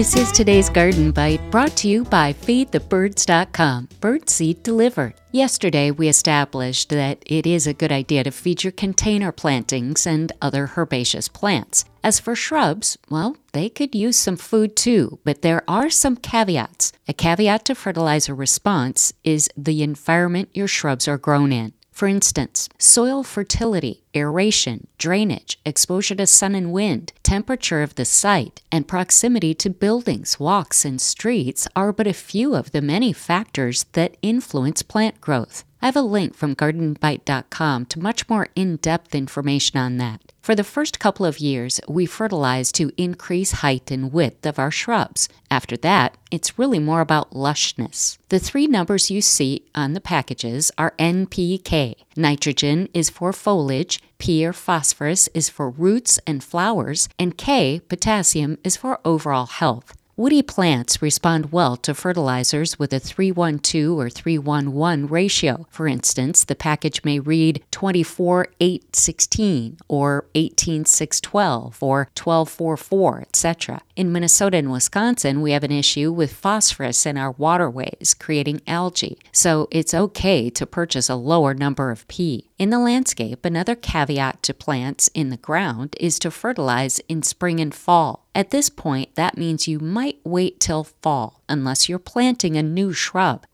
[0.00, 3.88] This is today's Garden Bite brought to you by FeedTheBirds.com.
[4.00, 5.12] Birdseed delivered.
[5.30, 10.32] Yesterday, we established that it is a good idea to feed your container plantings and
[10.40, 11.84] other herbaceous plants.
[12.02, 16.94] As for shrubs, well, they could use some food too, but there are some caveats.
[17.06, 21.74] A caveat to fertilizer response is the environment your shrubs are grown in.
[21.90, 28.62] For instance, soil fertility, aeration, drainage, exposure to sun and wind, temperature of the site,
[28.72, 33.84] and proximity to buildings, walks, and streets are but a few of the many factors
[33.92, 35.64] that influence plant growth.
[35.82, 40.29] I have a link from gardenbite.com to much more in depth information on that.
[40.40, 44.70] For the first couple of years, we fertilize to increase height and width of our
[44.70, 45.28] shrubs.
[45.50, 48.16] After that, it's really more about lushness.
[48.30, 51.94] The three numbers you see on the packages are NPK.
[52.16, 58.56] Nitrogen is for foliage, P or phosphorus is for roots and flowers, and K, potassium,
[58.64, 59.94] is for overall health.
[60.20, 65.66] Woody plants respond well to fertilizers with a 312 or 311 ratio.
[65.70, 72.50] For instance, the package may read 24 8 16 or 18 6 12 or 12
[72.50, 73.80] 4 4, etc.
[73.96, 79.16] In Minnesota and Wisconsin, we have an issue with phosphorus in our waterways, creating algae,
[79.32, 82.50] so it's okay to purchase a lower number of P.
[82.58, 87.58] In the landscape, another caveat to plants in the ground is to fertilize in spring
[87.58, 88.19] and fall.
[88.40, 92.94] At this point, that means you might wait till fall unless you're planting a new
[92.94, 93.44] shrub.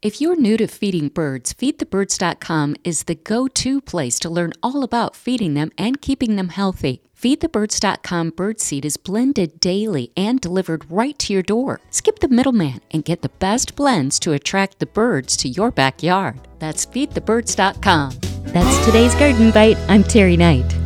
[0.00, 4.84] If you're new to feeding birds, feedthebirds.com is the go to place to learn all
[4.84, 7.02] about feeding them and keeping them healthy.
[7.20, 11.80] Feedthebirds.com birdseed is blended daily and delivered right to your door.
[11.90, 16.46] Skip the middleman and get the best blends to attract the birds to your backyard.
[16.60, 18.20] That's feedthebirds.com.
[18.54, 19.78] That's today's Garden Bite.
[19.88, 20.77] I'm Teri Knight.